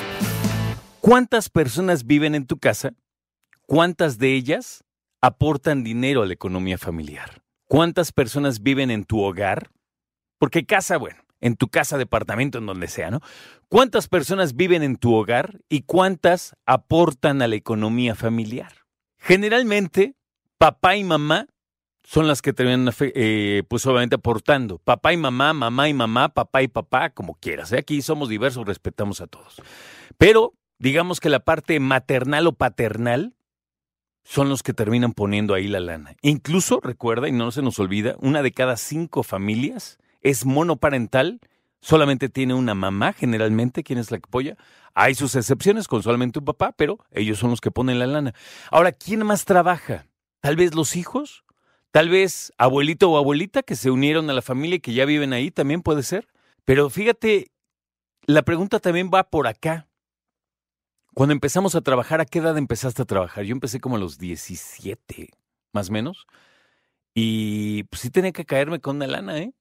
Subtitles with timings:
[1.01, 2.93] ¿Cuántas personas viven en tu casa?
[3.65, 4.85] ¿Cuántas de ellas
[5.23, 7.43] aportan dinero a la economía familiar?
[7.67, 9.71] ¿Cuántas personas viven en tu hogar?
[10.39, 13.23] Porque casa, bueno, en tu casa, departamento, en donde sea, ¿no?
[13.71, 18.85] ¿Cuántas personas viven en tu hogar y cuántas aportan a la economía familiar?
[19.17, 20.15] Generalmente,
[20.59, 21.47] papá y mamá
[22.07, 24.79] son las que terminan, eh, pues obviamente aportando.
[24.79, 27.73] Papá y mamá, mamá y mamá, papá y papá, como quieras.
[27.73, 27.79] ¿eh?
[27.79, 29.61] Aquí somos diversos, respetamos a todos.
[30.17, 33.35] Pero digamos que la parte maternal o paternal
[34.23, 36.15] son los que terminan poniendo ahí la lana.
[36.23, 41.41] Incluso, recuerda, y no se nos olvida, una de cada cinco familias es monoparental,
[41.81, 44.57] solamente tiene una mamá generalmente, quien es la que apoya.
[44.95, 48.33] Hay sus excepciones con solamente un papá, pero ellos son los que ponen la lana.
[48.71, 50.07] Ahora, ¿quién más trabaja?
[50.41, 51.43] Tal vez los hijos,
[51.97, 55.33] Tal vez abuelito o abuelita que se unieron a la familia y que ya viven
[55.33, 56.29] ahí también puede ser.
[56.67, 57.51] Pero fíjate,
[58.27, 59.89] la pregunta también va por acá.
[61.15, 63.45] Cuando empezamos a trabajar, ¿a qué edad empezaste a trabajar?
[63.45, 65.31] Yo empecé como a los 17,
[65.73, 66.27] más o menos.
[67.15, 69.55] Y pues sí tenía que caerme con una lana, ¿eh?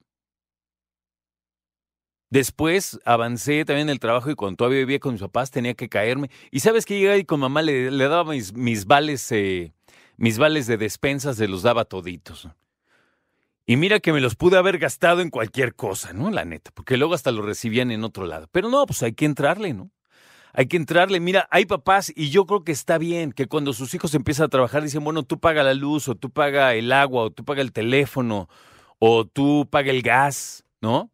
[2.29, 5.88] Después avancé también en el trabajo y cuando todavía vivía con mis papás tenía que
[5.88, 6.29] caerme.
[6.51, 9.71] Y sabes que llegaba y con mamá le, daba mis, mis vales eh,
[10.17, 12.49] mis vales de despensas se los daba toditos.
[13.66, 16.30] Y mira que me los pude haber gastado en cualquier cosa, ¿no?
[16.30, 18.47] La neta, porque luego hasta los recibían en otro lado.
[18.52, 19.89] Pero no, pues hay que entrarle, ¿no?
[20.53, 21.19] Hay que entrarle.
[21.19, 24.49] Mira, hay papás y yo creo que está bien que cuando sus hijos empiezan a
[24.49, 27.61] trabajar dicen, bueno, tú paga la luz o tú paga el agua o tú paga
[27.61, 28.47] el teléfono
[29.00, 31.09] o tú paga el gas, ¿no?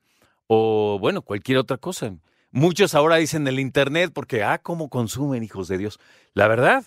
[0.48, 2.14] O bueno, cualquier otra cosa.
[2.52, 6.00] Muchos ahora dicen el internet porque, ah, cómo consumen, hijos de Dios.
[6.34, 6.84] La verdad,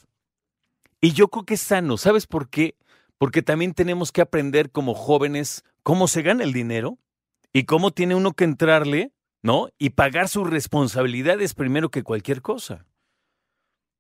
[1.04, 1.98] y yo creo que es sano.
[1.98, 2.78] ¿Sabes por qué?
[3.18, 6.98] Porque también tenemos que aprender como jóvenes cómo se gana el dinero
[7.52, 9.68] y cómo tiene uno que entrarle, ¿no?
[9.76, 12.86] Y pagar sus responsabilidades primero que cualquier cosa,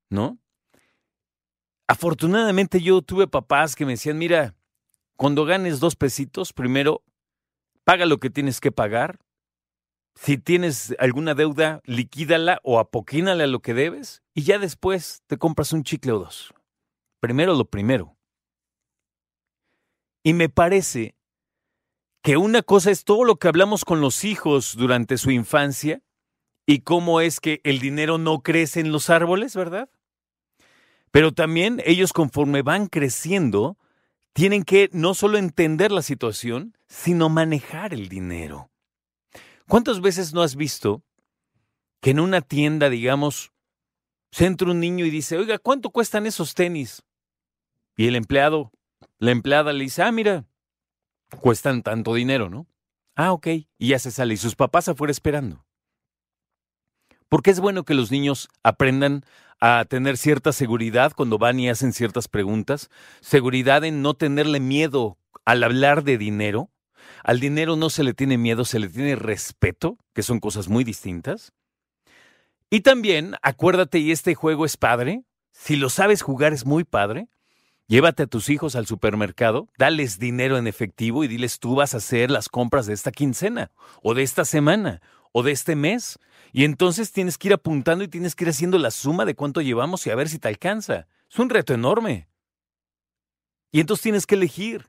[0.08, 0.38] ¿no?
[1.86, 4.54] Afortunadamente yo tuve papás que me decían, mira,
[5.16, 7.02] cuando ganes dos pesitos, primero
[7.84, 9.18] paga lo que tienes que pagar.
[10.14, 15.74] Si tienes alguna deuda, liquídala o apoquínala lo que debes y ya después te compras
[15.74, 16.54] un chicle o dos
[17.24, 18.18] primero lo primero.
[20.22, 21.16] Y me parece
[22.22, 26.02] que una cosa es todo lo que hablamos con los hijos durante su infancia
[26.66, 29.88] y cómo es que el dinero no crece en los árboles, ¿verdad?
[31.10, 33.78] Pero también ellos conforme van creciendo,
[34.34, 38.70] tienen que no solo entender la situación, sino manejar el dinero.
[39.66, 41.02] ¿Cuántas veces no has visto
[42.02, 43.54] que en una tienda, digamos,
[44.34, 47.04] se entra un niño y dice, oiga, ¿cuánto cuestan esos tenis?
[47.96, 48.72] Y el empleado,
[49.18, 50.44] la empleada le dice, ah, mira,
[51.40, 52.66] cuestan tanto dinero, ¿no?
[53.14, 53.46] Ah, ok.
[53.78, 55.64] Y ya se sale y sus papás afuera esperando.
[57.28, 59.24] Porque es bueno que los niños aprendan
[59.60, 62.90] a tener cierta seguridad cuando van y hacen ciertas preguntas,
[63.20, 66.70] seguridad en no tenerle miedo al hablar de dinero.
[67.22, 70.84] Al dinero no se le tiene miedo, se le tiene respeto, que son cosas muy
[70.84, 71.52] distintas.
[72.70, 77.28] Y también, acuérdate, y este juego es padre, si lo sabes jugar es muy padre,
[77.86, 81.98] Llévate a tus hijos al supermercado, dales dinero en efectivo y diles tú vas a
[81.98, 83.70] hacer las compras de esta quincena,
[84.02, 85.02] o de esta semana,
[85.32, 86.18] o de este mes.
[86.52, 89.60] Y entonces tienes que ir apuntando y tienes que ir haciendo la suma de cuánto
[89.60, 91.08] llevamos y a ver si te alcanza.
[91.30, 92.28] Es un reto enorme.
[93.70, 94.88] Y entonces tienes que elegir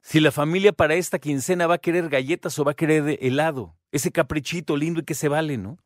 [0.00, 3.74] si la familia para esta quincena va a querer galletas o va a querer helado,
[3.90, 5.78] ese caprichito lindo y que se vale, ¿no?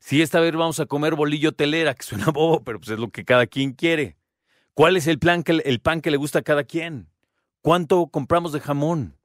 [0.00, 3.10] Si esta vez vamos a comer bolillo telera, que suena bobo, pero pues es lo
[3.10, 4.16] que cada quien quiere.
[4.74, 7.10] ¿Cuál es el, plan que, el pan que le gusta a cada quien?
[7.60, 9.18] ¿Cuánto compramos de jamón?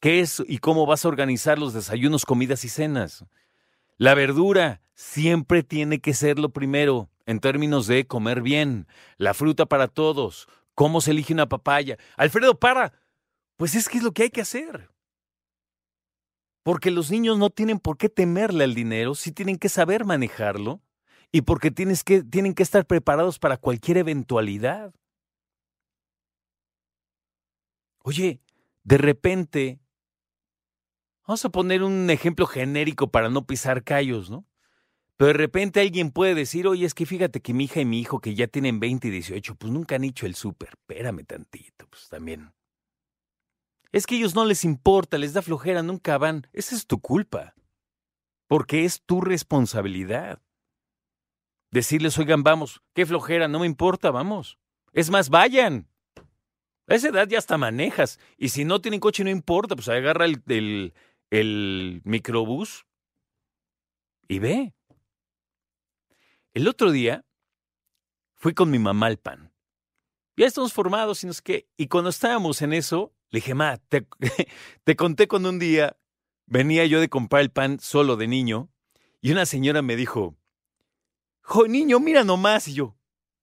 [0.00, 3.24] ¿Qué es y cómo vas a organizar los desayunos, comidas y cenas?
[3.98, 8.86] La verdura siempre tiene que ser lo primero en términos de comer bien,
[9.18, 11.98] la fruta para todos, cómo se elige una papaya.
[12.16, 12.92] Alfredo, para.
[13.56, 14.90] Pues es que es lo que hay que hacer.
[16.62, 20.80] Porque los niños no tienen por qué temerle al dinero, sí tienen que saber manejarlo
[21.36, 24.94] y porque tienes que, tienen que estar preparados para cualquier eventualidad.
[27.98, 28.40] Oye,
[28.84, 29.78] de repente,
[31.26, 34.46] vamos a poner un ejemplo genérico para no pisar callos, ¿no?
[35.18, 38.00] Pero de repente alguien puede decir, oye, es que fíjate que mi hija y mi
[38.00, 40.70] hijo que ya tienen 20 y 18, pues nunca han hecho el súper.
[40.70, 42.54] Espérame tantito, pues también.
[43.92, 46.46] Es que ellos no les importa, les da flojera, nunca van.
[46.54, 47.54] Esa es tu culpa.
[48.46, 50.40] Porque es tu responsabilidad.
[51.70, 54.58] Decirles, oigan, vamos, qué flojera, no me importa, vamos.
[54.92, 55.88] Es más, vayan.
[56.86, 58.18] A esa edad ya hasta manejas.
[58.38, 60.94] Y si no tienen coche, no importa, pues agarra el, el,
[61.30, 62.86] el microbús
[64.28, 64.74] y ve.
[66.54, 67.24] El otro día
[68.34, 69.52] fui con mi mamá al pan.
[70.36, 71.68] Ya estamos formados y no sé.
[71.76, 74.06] Y cuando estábamos en eso, le dije, ma, te,
[74.84, 75.96] te conté cuando un día
[76.46, 78.70] venía yo de comprar el pan solo de niño
[79.20, 80.36] y una señora me dijo,
[81.46, 82.68] jo, niño, mira nomás.
[82.68, 82.96] Y yo,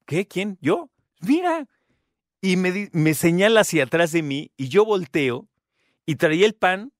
[0.05, 0.27] ¿qué?
[0.27, 0.57] ¿Quién?
[0.61, 0.89] ¿Yo?
[1.21, 1.67] Mira.
[2.41, 5.47] Y me, me señala hacia atrás de mí y yo volteo
[6.05, 6.91] y traía el pan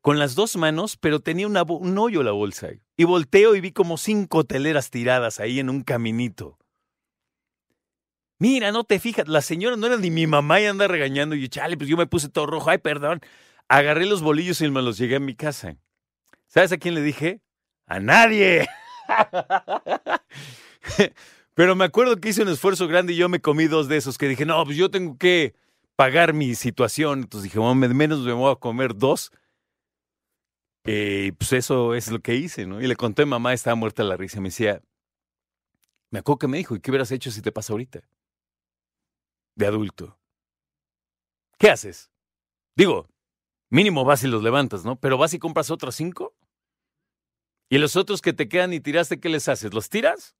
[0.00, 2.70] con las dos manos, pero tenía un hoyo la bolsa.
[2.96, 6.58] Y volteo y vi como cinco teleras tiradas ahí en un caminito.
[8.38, 11.34] Mira, no te fijas, la señora no era ni mi mamá y anda regañando.
[11.34, 12.70] Y yo, chale, pues yo me puse todo rojo.
[12.70, 13.20] Ay, perdón.
[13.68, 15.76] Agarré los bolillos y me los llegué a mi casa.
[16.46, 17.40] ¿Sabes a quién le dije?
[17.86, 18.68] A nadie.
[21.54, 24.18] Pero me acuerdo que hice un esfuerzo grande y yo me comí dos de esos
[24.18, 25.54] que dije, no, pues yo tengo que
[25.96, 27.20] pagar mi situación.
[27.20, 29.32] Entonces dije, bueno, menos me voy a comer dos.
[30.84, 32.80] Y pues eso es lo que hice, ¿no?
[32.80, 34.40] Y le conté a mamá, estaba muerta la risa.
[34.40, 34.82] Me decía,
[36.10, 38.02] me acuerdo que me dijo, ¿y qué hubieras hecho si te pasa ahorita?
[39.56, 40.16] De adulto.
[41.58, 42.10] ¿Qué haces?
[42.76, 43.08] Digo,
[43.70, 45.00] mínimo vas y los levantas, ¿no?
[45.00, 46.35] Pero vas y compras otros cinco.
[47.68, 49.74] ¿Y los otros que te quedan y tiraste, qué les haces?
[49.74, 50.34] ¿Los tiras?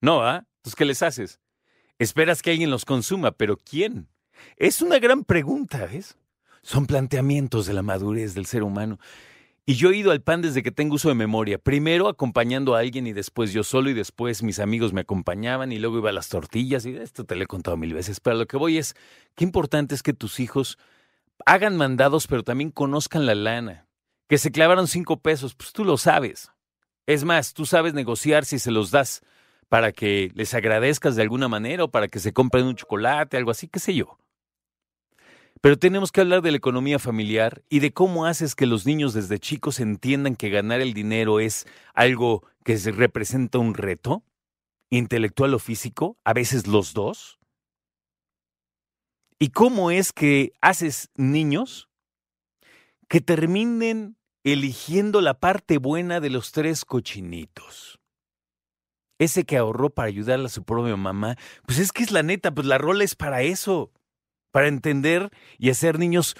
[0.00, 0.46] No, ¿ah?
[0.56, 1.40] Entonces, ¿qué les haces?
[1.98, 4.08] Esperas que alguien los consuma, pero ¿quién?
[4.56, 6.16] Es una gran pregunta, ¿ves?
[6.62, 8.98] Son planteamientos de la madurez del ser humano.
[9.64, 11.58] Y yo he ido al pan desde que tengo uso de memoria.
[11.58, 15.78] Primero acompañando a alguien y después yo solo y después mis amigos me acompañaban y
[15.78, 18.20] luego iba a las tortillas y esto te lo he contado mil veces.
[18.20, 18.94] Pero lo que voy es,
[19.34, 20.78] qué importante es que tus hijos
[21.44, 23.86] hagan mandados pero también conozcan la lana.
[24.26, 26.50] Que se clavaron cinco pesos, pues tú lo sabes.
[27.08, 29.22] Es más, tú sabes negociar si se los das
[29.70, 33.50] para que les agradezcas de alguna manera o para que se compren un chocolate, algo
[33.50, 34.18] así, qué sé yo.
[35.62, 39.14] Pero tenemos que hablar de la economía familiar y de cómo haces que los niños
[39.14, 44.22] desde chicos entiendan que ganar el dinero es algo que representa un reto,
[44.90, 47.38] intelectual o físico, a veces los dos.
[49.38, 51.88] ¿Y cómo es que haces niños
[53.08, 54.18] que terminen
[54.52, 57.98] eligiendo la parte buena de los tres cochinitos?
[59.18, 61.36] ese que ahorró para ayudarle a su propia mamá,
[61.66, 63.92] pues es que es la neta, pues la rola es para eso,
[64.52, 66.36] para entender y hacer niños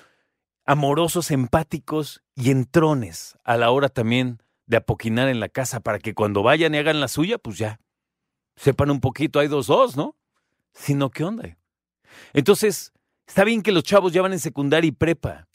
[0.65, 6.15] amorosos, empáticos y entrones a la hora también de apoquinar en la casa para que
[6.15, 7.81] cuando vayan y hagan la suya, pues ya
[8.57, 10.17] sepan un poquito, hay dos dos, ¿no?
[10.73, 11.57] Sino, ¿qué onda?
[12.33, 12.93] Entonces,
[13.27, 15.48] está bien que los chavos ya van en secundaria y prepa,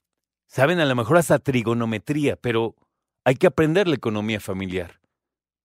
[0.54, 2.76] saben a lo mejor hasta trigonometría, pero
[3.26, 5.02] hay que aprender la economía familiar,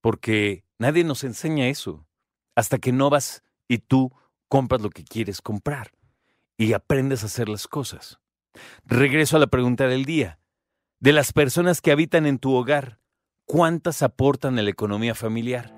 [0.01, 2.07] porque Nadie nos enseña eso
[2.55, 4.13] hasta que no vas y tú
[4.49, 5.91] compras lo que quieres comprar
[6.57, 8.21] y aprendes a hacer las cosas.
[8.85, 10.39] Regreso a la pregunta del día.
[11.01, 13.01] De las personas que habitan en tu hogar,
[13.45, 15.78] ¿cuántas aportan a la economía familiar?